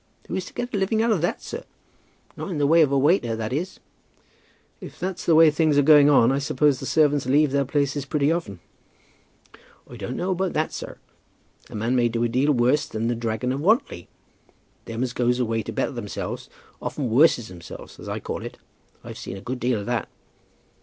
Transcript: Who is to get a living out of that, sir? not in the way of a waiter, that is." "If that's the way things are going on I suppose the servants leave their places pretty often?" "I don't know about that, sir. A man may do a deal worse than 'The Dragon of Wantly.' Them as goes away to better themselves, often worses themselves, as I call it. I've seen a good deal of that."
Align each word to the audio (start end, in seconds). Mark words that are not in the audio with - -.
Who 0.27 0.35
is 0.35 0.45
to 0.45 0.53
get 0.55 0.73
a 0.73 0.77
living 0.77 1.03
out 1.03 1.11
of 1.11 1.21
that, 1.21 1.43
sir? 1.43 1.63
not 2.35 2.49
in 2.49 2.57
the 2.57 2.65
way 2.65 2.81
of 2.81 2.91
a 2.91 2.97
waiter, 2.97 3.35
that 3.35 3.53
is." 3.53 3.79
"If 4.79 4.99
that's 4.99 5.27
the 5.27 5.35
way 5.35 5.51
things 5.51 5.77
are 5.77 5.83
going 5.83 6.09
on 6.09 6.31
I 6.31 6.39
suppose 6.39 6.79
the 6.79 6.87
servants 6.87 7.27
leave 7.27 7.51
their 7.51 7.65
places 7.65 8.05
pretty 8.07 8.31
often?" 8.31 8.61
"I 9.87 9.97
don't 9.97 10.15
know 10.15 10.31
about 10.31 10.53
that, 10.53 10.73
sir. 10.73 10.97
A 11.69 11.75
man 11.75 11.95
may 11.95 12.09
do 12.09 12.23
a 12.23 12.27
deal 12.27 12.51
worse 12.51 12.87
than 12.87 13.09
'The 13.09 13.15
Dragon 13.17 13.51
of 13.51 13.61
Wantly.' 13.61 14.07
Them 14.85 15.03
as 15.03 15.13
goes 15.13 15.39
away 15.39 15.61
to 15.61 15.71
better 15.71 15.91
themselves, 15.91 16.49
often 16.81 17.07
worses 17.07 17.49
themselves, 17.49 17.99
as 17.99 18.09
I 18.09 18.19
call 18.19 18.41
it. 18.41 18.57
I've 19.03 19.19
seen 19.19 19.37
a 19.37 19.39
good 19.41 19.59
deal 19.59 19.81
of 19.81 19.85
that." 19.85 20.09